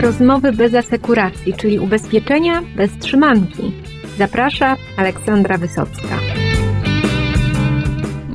[0.00, 3.72] Rozmowy bez asekuracji, czyli ubezpieczenia bez trzymanki.
[4.18, 6.18] Zaprasza Aleksandra Wysocka.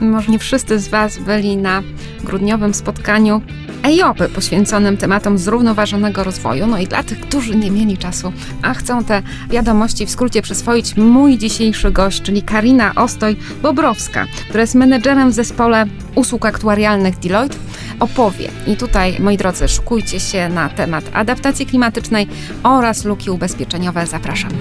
[0.02, 1.84] Może nie wszyscy z Was byli na
[2.24, 3.42] grudniowym spotkaniu
[3.84, 6.68] EIOPy poświęconym tematom zrównoważonego rozwoju.
[6.68, 10.98] No i dla tych, którzy nie mieli czasu, a chcą te wiadomości w skrócie przyswoić,
[10.98, 15.86] mój dzisiejszy gość, czyli Karina Ostoj-Bobrowska, która jest menedżerem w zespole
[16.16, 17.58] usług aktuarialnych Deloitte,
[18.00, 18.50] opowie.
[18.68, 22.28] I tutaj, moi drodzy, szukujcie się na temat adaptacji klimatycznej
[22.64, 24.06] oraz luki ubezpieczeniowe.
[24.08, 24.52] Zapraszam.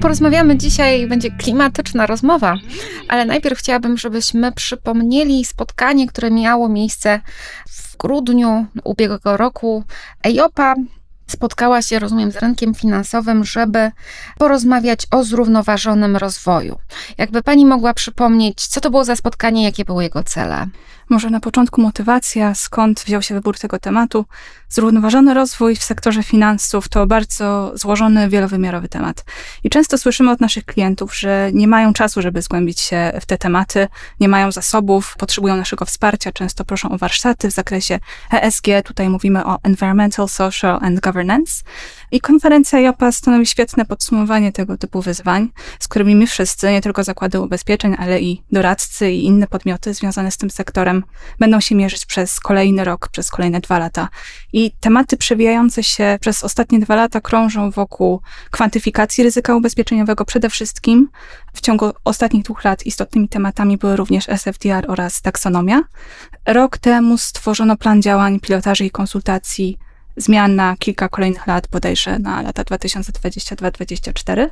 [0.00, 2.56] Porozmawiamy dzisiaj, będzie klimatyczna rozmowa,
[3.08, 7.20] ale najpierw chciałabym, żebyśmy przypomnieli spotkanie, które miało miejsce
[7.68, 9.84] w grudniu ubiegłego roku.
[10.24, 10.74] EIOPA
[11.30, 13.90] spotkała się, rozumiem, z rynkiem finansowym, żeby
[14.38, 16.78] porozmawiać o zrównoważonym rozwoju.
[17.18, 20.66] Jakby pani mogła przypomnieć, co to było za spotkanie, jakie były jego cele?
[21.10, 24.24] Może na początku motywacja, skąd wziął się wybór tego tematu.
[24.68, 29.24] Zrównoważony rozwój w sektorze finansów to bardzo złożony, wielowymiarowy temat.
[29.64, 33.38] I często słyszymy od naszych klientów, że nie mają czasu, żeby zgłębić się w te
[33.38, 33.88] tematy,
[34.20, 37.98] nie mają zasobów, potrzebują naszego wsparcia, często proszą o warsztaty w zakresie
[38.32, 38.66] ESG.
[38.84, 41.19] Tutaj mówimy o Environmental, Social and Governance.
[42.10, 45.48] I konferencja JOPA stanowi świetne podsumowanie tego typu wyzwań,
[45.80, 50.30] z którymi my wszyscy, nie tylko zakłady ubezpieczeń, ale i doradcy i inne podmioty związane
[50.30, 51.04] z tym sektorem,
[51.38, 54.08] będą się mierzyć przez kolejny rok, przez kolejne dwa lata.
[54.52, 61.08] I tematy przewijające się przez ostatnie dwa lata krążą wokół kwantyfikacji ryzyka ubezpieczeniowego przede wszystkim.
[61.54, 65.82] W ciągu ostatnich dwóch lat istotnymi tematami były również SFDR oraz taksonomia.
[66.46, 69.78] Rok temu stworzono plan działań, pilotaży i konsultacji
[70.16, 74.48] zmian na kilka kolejnych lat, bodajże na lata 2022-2024.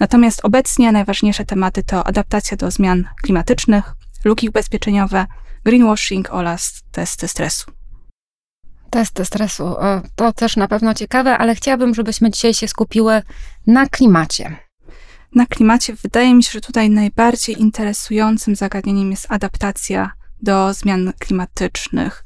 [0.00, 5.26] Natomiast obecnie najważniejsze tematy to adaptacja do zmian klimatycznych, luki ubezpieczeniowe,
[5.64, 7.70] greenwashing oraz testy stresu.
[8.90, 9.76] Testy stresu
[10.16, 13.22] to też na pewno ciekawe, ale chciałabym, żebyśmy dzisiaj się skupiły
[13.66, 14.56] na klimacie.
[15.34, 20.10] Na klimacie wydaje mi się, że tutaj najbardziej interesującym zagadnieniem jest adaptacja
[20.42, 22.24] do zmian klimatycznych.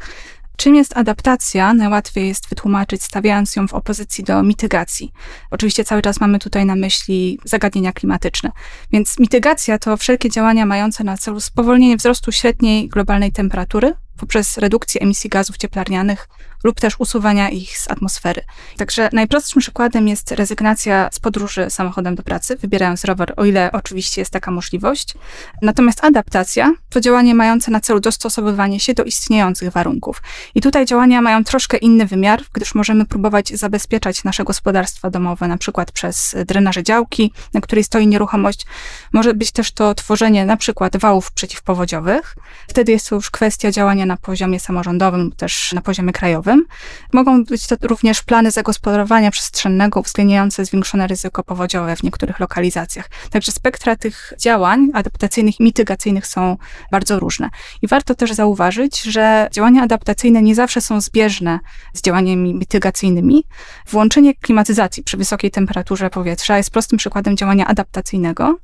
[0.63, 1.75] Czym jest adaptacja?
[1.75, 5.13] Najłatwiej jest wytłumaczyć, stawiając ją w opozycji do mitygacji.
[5.51, 8.51] Oczywiście cały czas mamy tutaj na myśli zagadnienia klimatyczne.
[8.93, 15.01] Więc mitygacja to wszelkie działania mające na celu spowolnienie wzrostu średniej globalnej temperatury poprzez redukcję
[15.01, 16.29] emisji gazów cieplarnianych
[16.65, 18.43] lub też usuwania ich z atmosfery.
[18.77, 24.21] Także najprostszym przykładem jest rezygnacja z podróży samochodem do pracy, wybierając rower, o ile oczywiście
[24.21, 25.15] jest taka możliwość.
[25.63, 30.23] Natomiast adaptacja to działanie mające na celu dostosowywanie się do istniejących warunków.
[30.55, 35.59] I tutaj działania mają troszkę inny wymiar, gdyż możemy próbować zabezpieczać nasze gospodarstwa domowe, na
[35.59, 38.67] przykład przez drenaże działki, na której stoi nieruchomość.
[39.13, 42.37] Może być też to tworzenie na przykład wałów przeciwpowodziowych.
[42.69, 46.67] Wtedy jest to już kwestia działania na poziomie samorządowym, też na poziomie krajowym.
[47.13, 53.11] Mogą być to również plany zagospodarowania przestrzennego uwzględniające zwiększone ryzyko powodziowe w niektórych lokalizacjach.
[53.31, 56.57] Także spektra tych działań adaptacyjnych i mitygacyjnych są
[56.91, 57.51] bardzo różne.
[57.83, 61.59] I warto też zauważyć, że działania adaptacyjne nie zawsze są zbieżne
[61.95, 63.45] z działaniami mitygacyjnymi.
[63.87, 68.59] Włączenie klimatyzacji przy wysokiej temperaturze powietrza jest prostym przykładem działania adaptacyjnego.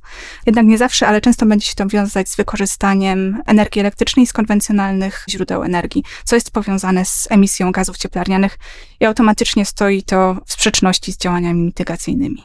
[0.45, 5.25] Jednak nie zawsze, ale często będzie się to wiązać z wykorzystaniem energii elektrycznej z konwencjonalnych
[5.29, 8.57] źródeł energii, co jest powiązane z emisją gazów cieplarnianych
[8.99, 12.43] i automatycznie stoi to w sprzeczności z działaniami mitygacyjnymi.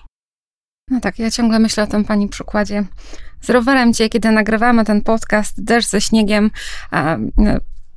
[0.91, 2.84] No tak, ja ciągle myślę o tym pani przykładzie
[3.41, 6.50] z rowerem gdzie kiedy nagrywamy ten podcast, deszcz ze śniegiem.
[6.91, 7.50] A, no,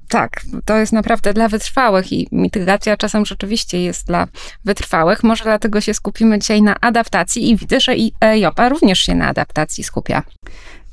[0.10, 4.28] tak, to jest naprawdę dla wytrwałych i mitygacja czasem rzeczywiście jest dla
[4.66, 5.24] wytrwałych.
[5.24, 9.28] Może dlatego się skupimy dzisiaj na adaptacji i widzę, że i EIOPA również się na
[9.28, 10.24] adaptacji skupia.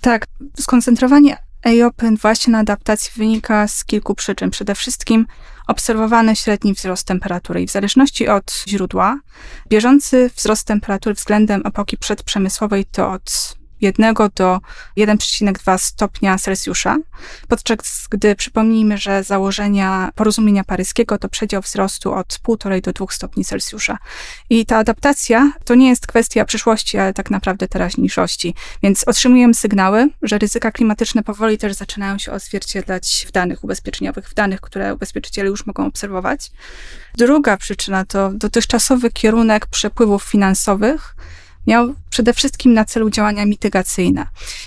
[0.00, 0.26] Tak,
[0.60, 4.50] skoncentrowanie EIOPy właśnie na adaptacji wynika z kilku przyczyn.
[4.50, 5.26] Przede wszystkim
[5.66, 9.20] obserwowany średni wzrost temperatury i w zależności od źródła,
[9.68, 14.60] bieżący wzrost temperatury względem epoki przedprzemysłowej to od 1 do
[14.98, 16.96] 1,2 stopnia Celsjusza,
[17.48, 23.44] podczas gdy przypomnijmy, że założenia porozumienia paryskiego to przedział wzrostu od 1,5 do 2 stopni
[23.44, 23.98] Celsjusza.
[24.50, 28.54] I ta adaptacja to nie jest kwestia przyszłości, ale tak naprawdę teraźniejszości.
[28.82, 34.34] Więc otrzymujemy sygnały, że ryzyka klimatyczne powoli też zaczynają się odzwierciedlać w danych ubezpieczeniowych, w
[34.34, 36.50] danych, które ubezpieczyciele już mogą obserwować.
[37.14, 41.16] Druga przyczyna to dotychczasowy kierunek przepływów finansowych,
[41.66, 44.26] miał przede wszystkim na celu działania mitygacyjne.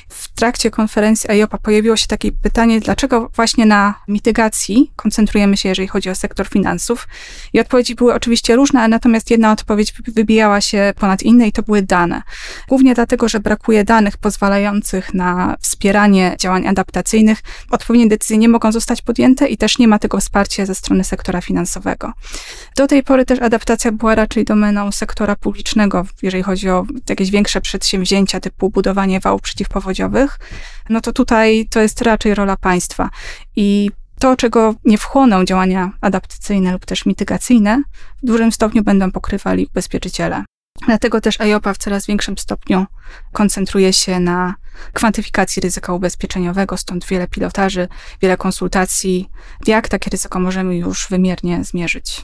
[0.10, 5.88] W trakcie konferencji IOPA pojawiło się takie pytanie, dlaczego właśnie na mitygacji koncentrujemy się, jeżeli
[5.88, 7.08] chodzi o sektor finansów.
[7.54, 11.82] I odpowiedzi były oczywiście różne, natomiast jedna odpowiedź wybijała się ponad inne i to były
[11.82, 12.22] dane.
[12.68, 17.44] Głównie dlatego, że brakuje danych pozwalających na wspieranie działań adaptacyjnych.
[17.72, 21.42] Odpowiednie decyzje nie mogą zostać podjęte i też nie ma tego wsparcia ze strony sektora
[21.42, 22.14] finansowego.
[22.76, 27.62] Do tej pory też adaptacja była raczej domeną sektora publicznego, jeżeli chodzi o jakieś większe
[27.62, 30.40] przedsięwzięcia typu budowanie wałów przeciwpowodziowych,
[30.90, 33.10] no to tutaj to jest raczej rola państwa.
[33.56, 37.84] I to, czego nie wchłoną działania adaptacyjne lub też mitygacyjne,
[38.24, 40.44] w dużym stopniu będą pokrywali ubezpieczyciele.
[40.86, 42.86] Dlatego też EIOPA w coraz większym stopniu
[43.34, 44.56] koncentruje się na
[44.94, 47.88] kwantyfikacji ryzyka ubezpieczeniowego, stąd wiele pilotaży,
[48.22, 49.30] wiele konsultacji,
[49.68, 52.22] jak takie ryzyko możemy już wymiernie zmierzyć.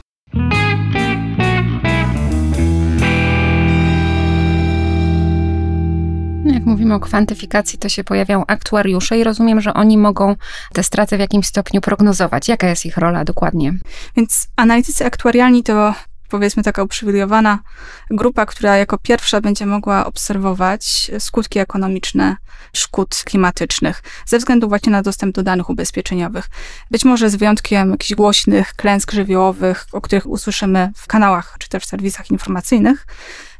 [6.44, 10.36] Jak mówimy o kwantyfikacji, to się pojawiają aktuariusze i rozumiem, że oni mogą
[10.72, 12.48] te straty w jakimś stopniu prognozować.
[12.48, 13.74] Jaka jest ich rola dokładnie?
[14.16, 15.94] Więc analitycy aktuarialni to
[16.28, 17.58] powiedzmy taka uprzywilejowana
[18.10, 22.36] grupa, która jako pierwsza będzie mogła obserwować skutki ekonomiczne
[22.72, 26.48] szkód klimatycznych ze względu właśnie na dostęp do danych ubezpieczeniowych.
[26.90, 31.82] Być może z wyjątkiem jakichś głośnych klęsk żywiołowych, o których usłyszymy w kanałach czy też
[31.82, 33.06] w serwisach informacyjnych,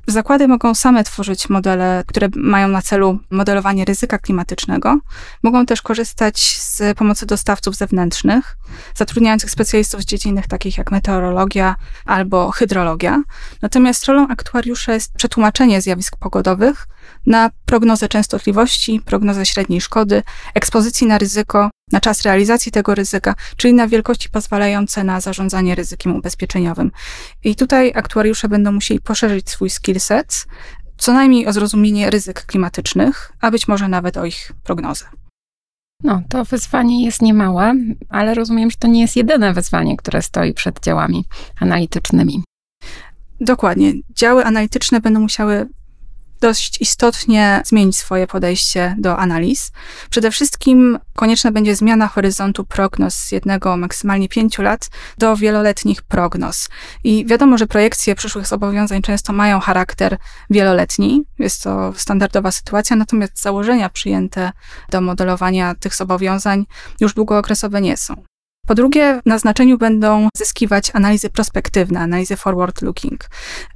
[0.07, 4.99] Zakłady mogą same tworzyć modele, które mają na celu modelowanie ryzyka klimatycznego.
[5.43, 8.57] Mogą też korzystać z pomocy dostawców zewnętrznych,
[8.95, 13.23] zatrudniających specjalistów z dziedzin takich jak meteorologia albo hydrologia.
[13.63, 16.87] Natomiast rolą aktuariusza jest przetłumaczenie zjawisk pogodowych
[17.27, 20.23] na prognozę częstotliwości, prognozę średniej szkody,
[20.55, 26.17] ekspozycji na ryzyko, na czas realizacji tego ryzyka, czyli na wielkości pozwalające na zarządzanie ryzykiem
[26.17, 26.91] ubezpieczeniowym.
[27.45, 30.47] I tutaj aktuariusze będą musieli poszerzyć swój skillset,
[30.97, 35.05] co najmniej o zrozumienie ryzyk klimatycznych, a być może nawet o ich prognozę.
[36.05, 37.75] No, to wyzwanie jest niemałe,
[38.09, 41.25] ale rozumiem, że to nie jest jedyne wyzwanie, które stoi przed działami
[41.61, 42.43] analitycznymi.
[43.41, 43.93] Dokładnie.
[44.11, 45.69] Działy analityczne będą musiały
[46.41, 49.73] dość istotnie zmienić swoje podejście do analiz.
[50.11, 56.69] Przede wszystkim konieczna będzie zmiana horyzontu prognoz z jednego, maksymalnie pięciu lat do wieloletnich prognoz.
[57.05, 60.17] I wiadomo, że projekcje przyszłych zobowiązań często mają charakter
[60.51, 61.25] wieloletni.
[61.39, 64.53] Jest to standardowa sytuacja, natomiast założenia przyjęte
[64.91, 66.67] do modelowania tych zobowiązań
[67.01, 68.34] już długookresowe nie są.
[68.67, 73.17] Po drugie, na znaczeniu będą zyskiwać analizy prospektywne, analizy forward-looking,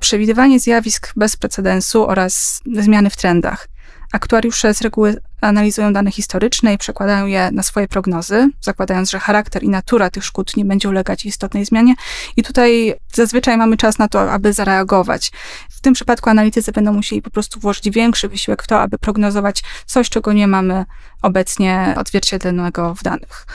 [0.00, 3.69] przewidywanie zjawisk bez precedensu oraz zmiany w trendach.
[4.12, 9.62] Aktuariusze z reguły analizują dane historyczne i przekładają je na swoje prognozy, zakładając, że charakter
[9.62, 11.94] i natura tych szkód nie będzie ulegać istotnej zmianie.
[12.37, 15.32] I tutaj zazwyczaj mamy czas na to, aby zareagować.
[15.70, 19.62] W tym przypadku analitycy będą musieli po prostu włożyć większy wysiłek w to, aby prognozować
[19.87, 20.85] coś, czego nie mamy
[21.23, 23.46] obecnie odzwierciedlonego w danych.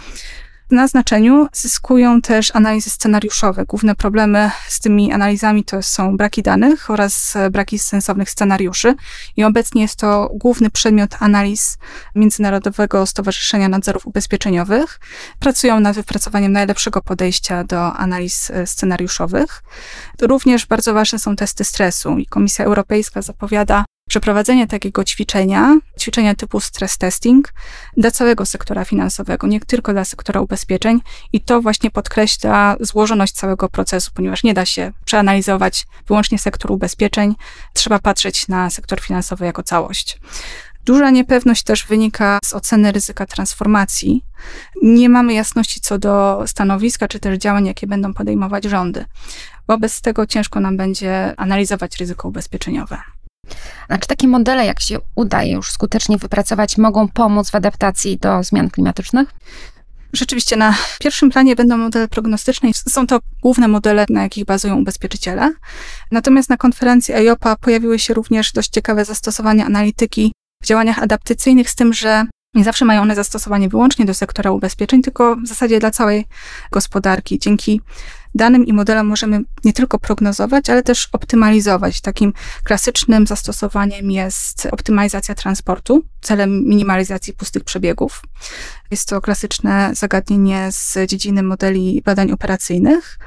[0.73, 3.65] Na znaczeniu zyskują też analizy scenariuszowe.
[3.65, 8.95] Główne problemy z tymi analizami to są braki danych oraz braki sensownych scenariuszy.
[9.37, 11.77] I obecnie jest to główny przedmiot analiz
[12.15, 14.99] Międzynarodowego Stowarzyszenia Nadzorów Ubezpieczeniowych.
[15.39, 19.63] Pracują nad wypracowaniem najlepszego podejścia do analiz e, scenariuszowych.
[20.21, 26.59] Również bardzo ważne są testy stresu i Komisja Europejska zapowiada Przeprowadzenie takiego ćwiczenia, ćwiczenia typu
[26.59, 27.53] stress testing
[27.97, 31.01] dla całego sektora finansowego, nie tylko dla sektora ubezpieczeń
[31.31, 37.35] i to właśnie podkreśla złożoność całego procesu, ponieważ nie da się przeanalizować wyłącznie sektoru ubezpieczeń,
[37.73, 40.19] trzeba patrzeć na sektor finansowy jako całość.
[40.85, 44.25] Duża niepewność też wynika z oceny ryzyka transformacji.
[44.81, 49.05] Nie mamy jasności co do stanowiska czy też działań, jakie będą podejmować rządy.
[49.67, 52.97] Wobec tego ciężko nam będzie analizować ryzyko ubezpieczeniowe.
[53.89, 58.43] A czy takie modele, jak się udaje już skutecznie wypracować, mogą pomóc w adaptacji do
[58.43, 59.29] zmian klimatycznych?
[60.13, 65.53] Rzeczywiście na pierwszym planie będą modele prognostyczne są to główne modele, na jakich bazują ubezpieczyciele.
[66.11, 70.31] Natomiast na konferencji EIOPA pojawiły się również dość ciekawe zastosowania analityki
[70.63, 75.01] w działaniach adaptacyjnych, z tym, że nie zawsze mają one zastosowanie wyłącznie do sektora ubezpieczeń,
[75.01, 76.25] tylko w zasadzie dla całej
[76.71, 77.39] gospodarki.
[77.39, 77.81] Dzięki
[78.35, 82.01] danym i modelom możemy nie tylko prognozować, ale też optymalizować.
[82.01, 88.21] Takim klasycznym zastosowaniem jest optymalizacja transportu celem minimalizacji pustych przebiegów.
[88.91, 93.19] Jest to klasyczne zagadnienie z dziedziny modeli badań operacyjnych.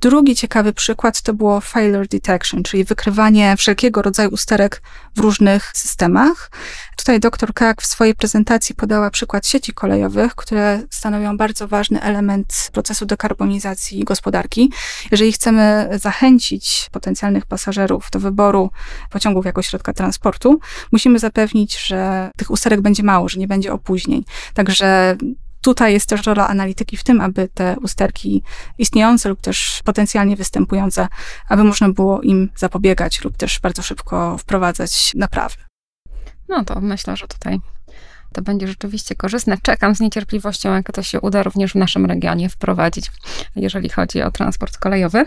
[0.00, 4.82] Drugi ciekawy przykład to było failure detection, czyli wykrywanie wszelkiego rodzaju usterek
[5.16, 6.50] w różnych systemach.
[6.96, 12.70] Tutaj dr Kak w swojej prezentacji podała przykład sieci kolejowych, które stanowią bardzo ważny element
[12.72, 14.72] procesu dekarbonizacji gospodarki.
[15.10, 18.70] Jeżeli chcemy zachęcić potencjalnych pasażerów do wyboru
[19.10, 20.60] pociągów jako środka transportu,
[20.92, 24.24] musimy zapewnić, że tych usterek będzie mało, że nie będzie opóźnień.
[24.54, 25.16] Także
[25.60, 28.42] tutaj jest też rola analityki w tym, aby te usterki
[28.78, 31.08] istniejące lub też potencjalnie występujące,
[31.48, 35.56] aby można było im zapobiegać lub też bardzo szybko wprowadzać naprawy.
[36.48, 37.60] No to myślę, że tutaj
[38.34, 39.56] to będzie rzeczywiście korzystne.
[39.62, 43.10] Czekam z niecierpliwością, jak to się uda również w naszym regionie wprowadzić,
[43.56, 45.26] jeżeli chodzi o transport kolejowy.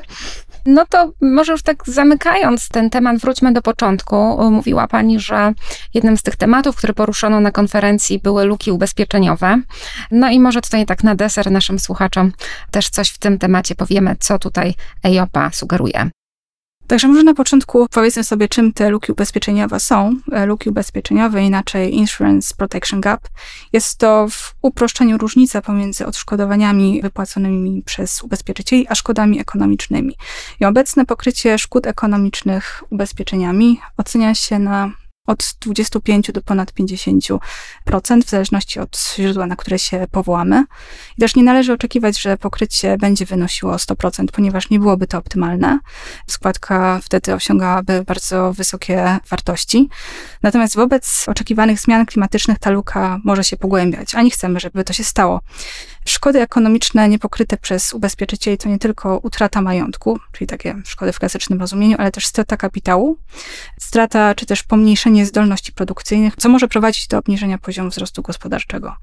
[0.66, 4.52] No to może już tak zamykając ten temat, wróćmy do początku.
[4.52, 5.54] Mówiła Pani, że
[5.94, 9.62] jednym z tych tematów, które poruszono na konferencji, były luki ubezpieczeniowe.
[10.12, 12.32] No i może tutaj tak na deser naszym słuchaczom
[12.72, 14.74] też coś w tym temacie powiemy, co tutaj
[15.04, 16.10] EIOPA sugeruje.
[16.88, 20.16] Także może na początku powiedzmy sobie, czym te luki ubezpieczeniowe są.
[20.32, 23.28] E, luki ubezpieczeniowe, inaczej Insurance Protection Gap.
[23.74, 30.16] Jest to w uproszczeniu różnica pomiędzy odszkodowaniami wypłaconymi przez ubezpieczycieli, a szkodami ekonomicznymi.
[30.60, 34.92] I obecne pokrycie szkód ekonomicznych ubezpieczeniami ocenia się na
[35.28, 37.40] od 25 do ponad 50%,
[38.26, 40.64] w zależności od źródła, na które się powołamy.
[41.18, 45.80] I też nie należy oczekiwać, że pokrycie będzie wynosiło 100%, ponieważ nie byłoby to optymalne.
[46.28, 49.90] Składka wtedy osiągałaby bardzo wysokie wartości.
[50.44, 54.94] Natomiast wobec oczekiwanych zmian klimatycznych ta luka może się pogłębiać, a nie chcemy, żeby to
[54.94, 55.42] się stało.
[56.06, 61.60] Szkody ekonomiczne niepokryte przez ubezpieczycieli to nie tylko utrata majątku, czyli takie szkody w klasycznym
[61.60, 63.18] rozumieniu, ale też strata kapitału,
[63.80, 68.96] strata czy też pomniejszenie zdolności produkcyjnych, co może prowadzić do obniżenia poziomu wzrostu gospodarczego.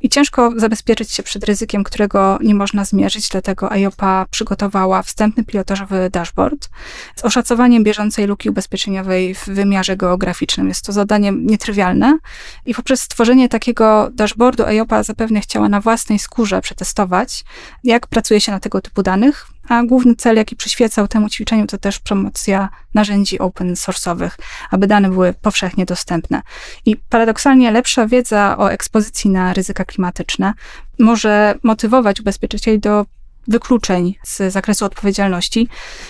[0.00, 6.10] I ciężko zabezpieczyć się przed ryzykiem, którego nie można zmierzyć, dlatego IOPA przygotowała wstępny pilotażowy
[6.10, 6.68] dashboard
[7.16, 10.68] z oszacowaniem bieżącej luki ubezpieczeniowej w wymiarze geograficznym.
[10.68, 12.18] Jest to zadanie nietrywialne
[12.66, 17.44] i poprzez stworzenie takiego dashboardu IOPA zapewne chciała na własnej skórze przetestować,
[17.84, 21.78] jak pracuje się na tego typu danych, a główny cel, jaki przyświecał temu ćwiczeniu, to
[21.78, 24.30] też promocja narzędzi open source'owych,
[24.70, 26.42] aby dane były powszechnie dostępne.
[26.86, 30.52] I paradoksalnie lepsza wiedza o ekspozycji na ryzyka klimatyczne
[30.98, 33.06] może motywować ubezpieczycieli do
[33.48, 35.68] wykluczeń z zakresu odpowiedzialności,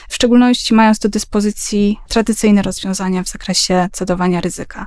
[0.09, 4.87] w szczególności mając do dyspozycji tradycyjne rozwiązania w zakresie cedowania ryzyka.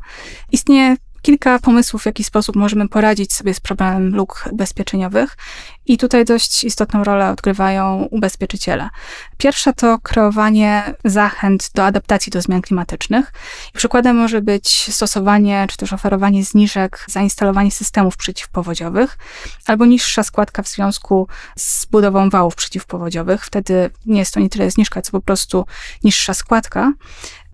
[0.51, 0.95] Istnieje
[1.27, 5.37] kilka pomysłów, w jaki sposób możemy poradzić sobie z problemem luk ubezpieczeniowych.
[5.85, 8.89] I tutaj dość istotną rolę odgrywają ubezpieczyciele.
[9.37, 13.33] Pierwsza to kreowanie zachęt do adaptacji do zmian klimatycznych.
[13.73, 19.17] Przykładem może być stosowanie czy też oferowanie zniżek za instalowanie systemów przeciwpowodziowych
[19.65, 23.45] albo niższa składka w związku z budową wałów przeciwpowodziowych.
[23.45, 25.65] Wtedy nie jest to nie tyle zniżka, co po prostu
[26.03, 26.93] niższa składka.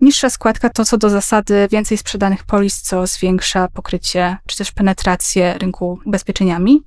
[0.00, 5.54] Niższa składka to co do zasady więcej sprzedanych polis, co zwiększa pokrycie czy też penetrację
[5.58, 6.82] rynku ubezpieczeniami.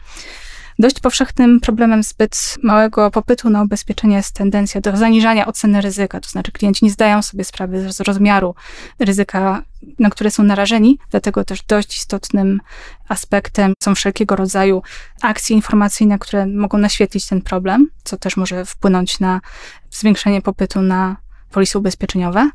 [0.79, 6.29] Dość powszechnym problemem zbyt małego popytu na ubezpieczenie jest tendencja do zaniżania oceny ryzyka, to
[6.29, 8.55] znaczy klienci nie zdają sobie sprawy z rozmiaru
[8.99, 9.63] ryzyka,
[9.99, 12.61] na które są narażeni, dlatego też dość istotnym
[13.07, 14.81] aspektem są wszelkiego rodzaju
[15.21, 19.41] akcje informacyjne, które mogą naświetlić ten problem, co też może wpłynąć na
[19.91, 22.49] zwiększenie popytu na polisy ubezpieczeniowe.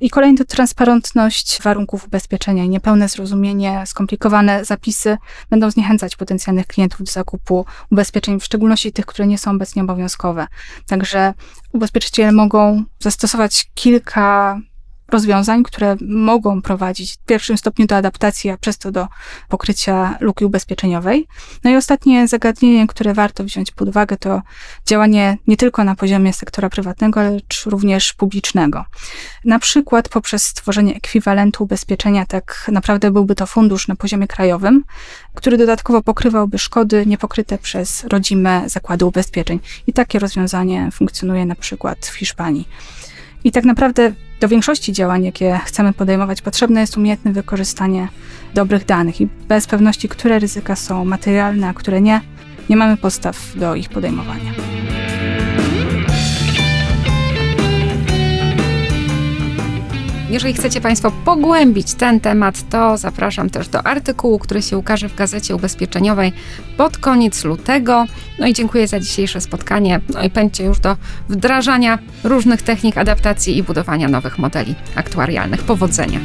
[0.00, 5.18] I kolejny to transparentność warunków ubezpieczenia niepełne zrozumienie, skomplikowane zapisy
[5.50, 10.46] będą zniechęcać potencjalnych klientów do zakupu ubezpieczeń, w szczególności tych, które nie są obecnie obowiązkowe.
[10.86, 11.34] Także
[11.72, 14.60] ubezpieczyciele mogą zastosować kilka
[15.10, 19.06] rozwiązań, które mogą prowadzić w pierwszym stopniu do adaptacji, a przez to do
[19.48, 21.26] pokrycia luki ubezpieczeniowej.
[21.64, 24.42] No i ostatnie zagadnienie, które warto wziąć pod uwagę, to
[24.86, 28.84] działanie nie tylko na poziomie sektora prywatnego, ale również publicznego.
[29.44, 34.84] Na przykład poprzez stworzenie ekwiwalentu ubezpieczenia, tak naprawdę byłby to fundusz na poziomie krajowym,
[35.34, 39.60] który dodatkowo pokrywałby szkody niepokryte przez rodzime zakłady ubezpieczeń.
[39.86, 42.68] I takie rozwiązanie funkcjonuje na przykład w Hiszpanii.
[43.44, 48.08] I tak naprawdę do większości działań, jakie chcemy podejmować, potrzebne jest umiejętne wykorzystanie
[48.54, 52.20] dobrych danych i bez pewności, które ryzyka są materialne, a które nie,
[52.68, 54.52] nie mamy podstaw do ich podejmowania.
[60.30, 65.14] Jeżeli chcecie Państwo pogłębić ten temat, to zapraszam też do artykułu, który się ukaże w
[65.14, 66.32] Gazecie Ubezpieczeniowej
[66.76, 68.04] pod koniec lutego.
[68.38, 70.00] No i dziękuję za dzisiejsze spotkanie.
[70.14, 70.96] No i pędźcie już do
[71.28, 75.62] wdrażania różnych technik adaptacji i budowania nowych modeli aktuarialnych.
[75.62, 76.18] Powodzenia!